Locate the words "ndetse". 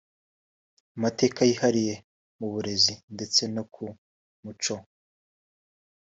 3.15-3.41